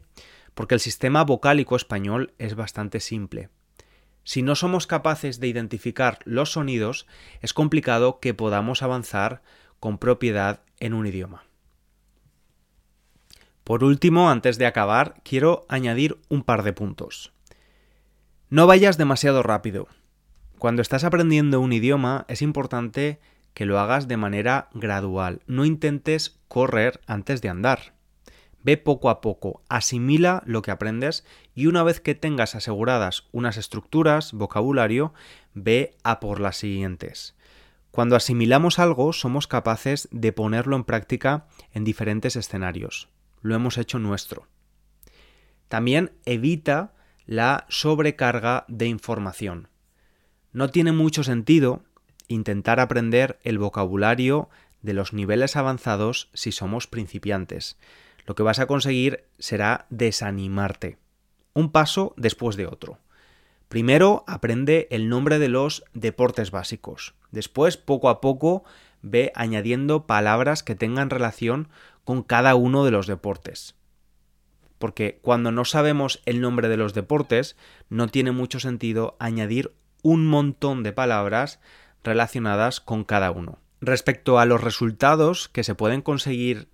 Porque 0.56 0.74
el 0.74 0.82
sistema 0.82 1.24
vocálico 1.24 1.76
español 1.76 2.34
es 2.40 2.56
bastante 2.56 3.00
simple. 3.00 3.50
Si 4.24 4.42
no 4.42 4.56
somos 4.56 4.88
capaces 4.88 5.40
de 5.40 5.48
identificar 5.48 6.20
los 6.24 6.54
sonidos, 6.54 7.08
es 7.42 7.54
complicado 7.54 8.20
que 8.20 8.34
podamos 8.34 8.82
avanzar 8.82 9.42
con 9.80 9.98
propiedad 9.98 10.62
en 10.80 10.94
un 10.94 11.08
idioma. 11.08 11.44
Por 13.64 13.84
último, 13.84 14.30
antes 14.30 14.58
de 14.58 14.66
acabar, 14.66 15.16
quiero 15.24 15.66
añadir 15.70 16.18
un 16.30 16.44
par 16.44 16.64
de 16.64 16.74
puntos. 16.74 17.34
No 18.50 18.68
vayas 18.68 18.98
demasiado 18.98 19.42
rápido. 19.42 19.88
Cuando 20.58 20.82
estás 20.82 21.04
aprendiendo 21.04 21.60
un 21.60 21.74
idioma 21.74 22.26
es 22.28 22.42
importante 22.42 23.20
que 23.54 23.66
lo 23.66 23.80
hagas 23.80 24.08
de 24.08 24.18
manera 24.18 24.70
gradual. 24.74 25.42
No 25.48 25.66
intentes 25.66 26.40
correr 26.48 27.02
antes 27.08 27.42
de 27.42 27.50
andar. 27.50 27.94
Ve 28.64 28.78
poco 28.78 29.10
a 29.10 29.20
poco, 29.20 29.62
asimila 29.68 30.42
lo 30.46 30.62
que 30.62 30.72
aprendes 30.72 31.26
y 31.54 31.68
una 31.68 31.84
vez 31.84 32.00
que 32.00 32.16
tengas 32.16 32.56
aseguradas 32.56 33.28
unas 33.34 33.58
estructuras, 33.58 34.32
vocabulario, 34.32 35.14
ve 35.54 35.98
a 36.04 36.22
por 36.22 36.40
las 36.40 36.58
siguientes. 36.58 37.36
Cuando 37.92 38.16
asimilamos 38.16 38.80
algo 38.80 39.12
somos 39.12 39.48
capaces 39.48 40.08
de 40.12 40.32
ponerlo 40.32 40.78
en 40.78 40.86
práctica 40.86 41.46
en 41.74 41.84
diferentes 41.84 42.38
escenarios. 42.38 43.10
Lo 43.42 43.54
hemos 43.54 43.78
hecho 43.78 44.00
nuestro. 44.00 44.48
También 45.68 46.14
evita 46.26 46.94
la 47.26 47.66
sobrecarga 47.68 48.64
de 48.70 48.88
información. 48.88 49.68
No 50.54 50.70
tiene 50.70 50.94
mucho 50.94 51.24
sentido 51.24 51.84
intentar 52.30 52.80
aprender 52.80 53.40
el 53.44 53.60
vocabulario 53.60 54.50
de 54.82 54.94
los 54.94 55.12
niveles 55.12 55.58
avanzados 55.58 56.30
si 56.34 56.54
somos 56.54 56.88
principiantes 56.88 57.78
lo 58.26 58.36
que 58.36 58.44
vas 58.44 58.60
a 58.60 58.68
conseguir 58.68 59.26
será 59.40 59.86
desanimarte. 59.90 60.98
Un 61.54 61.72
paso 61.72 62.14
después 62.18 62.56
de 62.56 62.66
otro. 62.66 63.00
Primero 63.70 64.24
aprende 64.28 64.88
el 64.92 65.10
nombre 65.10 65.40
de 65.40 65.50
los 65.50 65.84
deportes 65.94 66.52
básicos. 66.52 67.16
Después, 67.32 67.78
poco 67.78 68.10
a 68.10 68.22
poco, 68.22 68.64
ve 69.02 69.32
añadiendo 69.36 70.06
palabras 70.06 70.64
que 70.64 70.76
tengan 70.76 71.10
relación 71.10 71.70
con 72.04 72.24
cada 72.24 72.56
uno 72.56 72.86
de 72.86 72.92
los 72.92 73.08
deportes. 73.08 73.76
Porque 74.78 75.20
cuando 75.22 75.52
no 75.52 75.66
sabemos 75.66 76.22
el 76.26 76.42
nombre 76.42 76.68
de 76.68 76.78
los 76.78 76.94
deportes, 76.94 77.56
no 77.90 78.08
tiene 78.08 78.32
mucho 78.32 78.60
sentido 78.60 79.16
añadir 79.20 79.74
un 80.02 80.28
montón 80.28 80.84
de 80.84 80.92
palabras 80.92 81.60
relacionadas 82.04 82.80
con 82.82 83.04
cada 83.04 83.32
uno. 83.32 83.60
Respecto 83.82 84.40
a 84.40 84.46
los 84.46 84.62
resultados 84.62 85.50
que 85.50 85.64
se 85.64 85.76
pueden 85.76 86.02
conseguir 86.02 86.68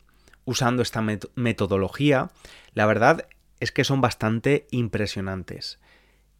usando 0.49 0.81
esta 0.81 1.03
metodología, 1.35 2.31
la 2.73 2.87
verdad 2.87 3.27
es 3.59 3.71
que 3.71 3.83
son 3.83 4.01
bastante 4.01 4.65
impresionantes. 4.71 5.79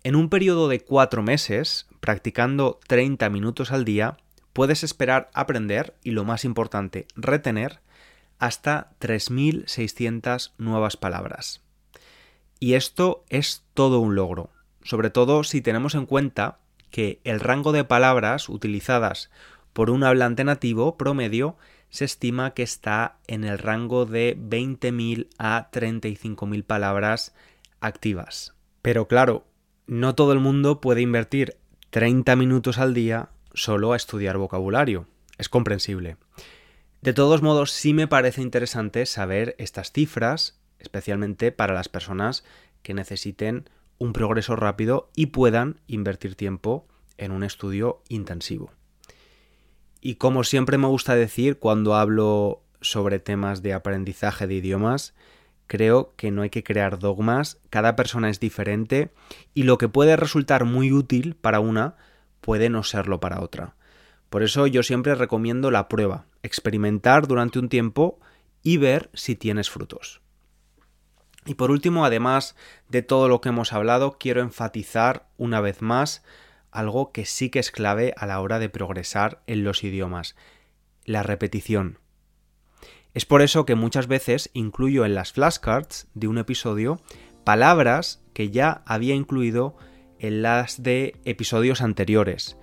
En 0.04 0.16
un 0.16 0.30
periodo 0.30 0.68
de 0.68 0.80
cuatro 0.80 1.22
meses, 1.22 1.88
practicando 2.00 2.80
30 2.88 3.30
minutos 3.30 3.72
al 3.72 3.86
día, 3.86 4.18
puedes 4.52 4.84
esperar 4.84 5.30
aprender 5.36 5.94
y, 6.04 6.10
lo 6.10 6.26
más 6.26 6.44
importante, 6.44 7.06
retener 7.16 7.82
hasta 8.40 8.94
3.600 9.00 10.54
nuevas 10.58 10.98
palabras. 10.98 11.62
Y 12.60 12.74
esto 12.74 13.24
es 13.30 13.64
todo 13.76 14.00
un 14.00 14.16
logro, 14.16 14.50
sobre 14.82 15.12
todo 15.12 15.44
si 15.44 15.62
tenemos 15.62 15.94
en 15.94 16.08
cuenta 16.08 16.58
que 16.90 17.20
el 17.26 17.40
rango 17.40 17.74
de 17.74 17.84
palabras 17.84 18.50
utilizadas 18.50 19.30
por 19.72 19.92
un 19.92 20.04
hablante 20.04 20.44
nativo 20.44 20.98
promedio 20.98 21.58
se 21.90 22.06
estima 22.06 22.54
que 22.54 22.64
está 22.64 23.18
en 23.28 23.44
el 23.44 23.58
rango 23.58 24.06
de 24.06 24.38
20.000 24.38 25.28
a 25.38 25.70
35.000 25.72 26.64
palabras 26.64 27.34
activas. 27.80 28.54
Pero 28.82 29.08
claro, 29.08 29.46
no 29.88 30.16
todo 30.16 30.34
el 30.34 30.40
mundo 30.40 30.82
puede 30.82 31.02
invertir 31.02 31.58
30 31.90 32.36
minutos 32.36 32.78
al 32.78 32.94
día 32.94 33.30
solo 33.54 33.94
a 33.94 33.96
estudiar 33.96 34.38
vocabulario. 34.38 35.08
Es 35.38 35.50
comprensible. 35.50 36.18
De 37.02 37.14
todos 37.14 37.42
modos, 37.42 37.72
sí 37.72 37.94
me 37.94 38.08
parece 38.08 38.42
interesante 38.42 39.06
saber 39.06 39.56
estas 39.58 39.92
cifras, 39.92 40.60
especialmente 40.80 41.52
para 41.52 41.74
las 41.74 41.90
personas 41.90 42.44
que 42.84 42.94
necesiten 42.94 43.70
un 43.98 44.14
progreso 44.14 44.56
rápido 44.56 45.10
y 45.16 45.28
puedan 45.28 45.80
invertir 45.88 46.36
tiempo 46.36 46.88
en 47.18 47.32
un 47.32 47.44
estudio 47.44 48.02
intensivo. 48.10 48.72
Y 50.02 50.16
como 50.16 50.44
siempre 50.44 50.78
me 50.78 50.88
gusta 50.88 51.16
decir 51.16 51.60
cuando 51.60 51.96
hablo 51.96 52.64
sobre 52.82 53.20
temas 53.20 53.62
de 53.62 53.74
aprendizaje 53.74 54.48
de 54.48 54.56
idiomas, 54.56 55.14
creo 55.68 56.14
que 56.16 56.32
no 56.32 56.42
hay 56.42 56.50
que 56.50 56.64
crear 56.64 57.00
dogmas, 57.00 57.60
cada 57.70 57.96
persona 57.96 58.30
es 58.30 58.40
diferente 58.40 59.12
y 59.54 59.64
lo 59.64 59.78
que 59.78 59.90
puede 59.90 60.16
resultar 60.16 60.66
muy 60.66 60.92
útil 60.92 61.36
para 61.36 61.60
una 61.60 61.96
puede 62.42 62.70
no 62.70 62.84
serlo 62.84 63.20
para 63.20 63.42
otra. 63.42 63.76
Por 64.30 64.44
eso 64.44 64.68
yo 64.68 64.84
siempre 64.84 65.16
recomiendo 65.16 65.72
la 65.72 65.88
prueba, 65.88 66.26
experimentar 66.44 67.28
durante 67.28 67.60
un 67.60 67.68
tiempo 67.68 68.20
y 68.64 68.78
ver 68.78 69.10
si 69.14 69.36
tienes 69.36 69.70
frutos. 69.70 70.22
Y 71.46 71.56
por 71.56 71.72
último, 71.72 72.06
además 72.06 72.56
de 72.90 73.02
todo 73.02 73.28
lo 73.28 73.42
que 73.42 73.50
hemos 73.50 73.74
hablado, 73.74 74.18
quiero 74.20 74.42
enfatizar 74.42 75.28
una 75.38 75.62
vez 75.62 75.82
más 75.82 76.24
algo 76.72 77.12
que 77.12 77.26
sí 77.26 77.50
que 77.50 77.60
es 77.60 77.72
clave 77.72 78.14
a 78.18 78.26
la 78.26 78.40
hora 78.42 78.60
de 78.60 78.70
progresar 78.70 79.42
en 79.48 79.64
los 79.64 79.84
idiomas, 79.84 80.36
la 81.06 81.24
repetición. 81.24 82.00
Es 83.14 83.26
por 83.26 83.42
eso 83.42 83.66
que 83.66 83.76
muchas 83.76 84.08
veces 84.08 84.50
incluyo 84.54 85.06
en 85.06 85.16
las 85.16 85.34
flashcards 85.34 86.08
de 86.14 86.28
un 86.28 86.38
episodio 86.38 87.02
palabras 87.44 88.24
que 88.34 88.52
ya 88.52 88.84
había 88.86 89.16
incluido 89.16 89.76
en 90.20 90.42
las 90.42 90.84
de 90.84 91.20
episodios 91.26 91.82
anteriores, 91.82 92.58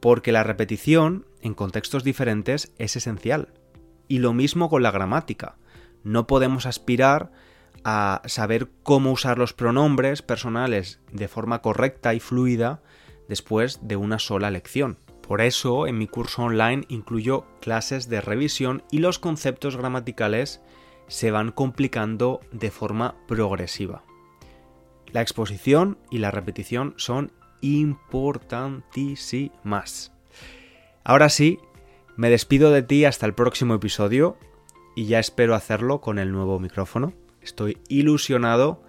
porque 0.00 0.32
la 0.32 0.42
repetición 0.42 1.26
en 1.42 1.54
contextos 1.54 2.04
diferentes 2.04 2.72
es 2.78 2.96
esencial. 2.96 3.54
Y 4.08 4.18
lo 4.18 4.32
mismo 4.32 4.68
con 4.68 4.82
la 4.82 4.90
gramática. 4.90 5.56
No 6.02 6.26
podemos 6.26 6.66
aspirar 6.66 7.30
a 7.84 8.22
saber 8.26 8.68
cómo 8.82 9.12
usar 9.12 9.38
los 9.38 9.52
pronombres 9.52 10.22
personales 10.22 11.00
de 11.12 11.28
forma 11.28 11.62
correcta 11.62 12.12
y 12.14 12.20
fluida 12.20 12.82
después 13.30 13.78
de 13.80 13.96
una 13.96 14.18
sola 14.18 14.50
lección. 14.50 14.98
Por 15.26 15.40
eso 15.40 15.86
en 15.86 15.96
mi 15.96 16.06
curso 16.08 16.42
online 16.42 16.84
incluyo 16.88 17.46
clases 17.60 18.08
de 18.08 18.20
revisión 18.20 18.82
y 18.90 18.98
los 18.98 19.20
conceptos 19.20 19.76
gramaticales 19.76 20.60
se 21.06 21.30
van 21.30 21.52
complicando 21.52 22.40
de 22.50 22.72
forma 22.72 23.14
progresiva. 23.28 24.02
La 25.12 25.22
exposición 25.22 25.96
y 26.10 26.18
la 26.18 26.32
repetición 26.32 26.94
son 26.96 27.30
importantísimas. 27.60 30.12
Ahora 31.04 31.28
sí, 31.28 31.60
me 32.16 32.30
despido 32.30 32.72
de 32.72 32.82
ti 32.82 33.04
hasta 33.04 33.26
el 33.26 33.34
próximo 33.34 33.74
episodio 33.74 34.36
y 34.96 35.04
ya 35.06 35.20
espero 35.20 35.54
hacerlo 35.54 36.00
con 36.00 36.18
el 36.18 36.32
nuevo 36.32 36.58
micrófono. 36.58 37.12
Estoy 37.40 37.78
ilusionado 37.88 38.82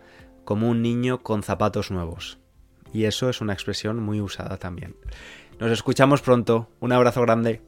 como 0.45 0.67
un 0.67 0.81
niño 0.81 1.21
con 1.21 1.43
zapatos 1.43 1.91
nuevos 1.91 2.40
y 2.93 3.05
eso 3.05 3.29
es 3.29 3.41
una 3.41 3.53
expresión 3.53 4.01
muy 4.01 4.21
usada 4.21 4.57
también. 4.57 4.95
Nos 5.59 5.71
escuchamos 5.71 6.21
pronto, 6.21 6.69
un 6.79 6.91
abrazo 6.91 7.21
grande. 7.21 7.61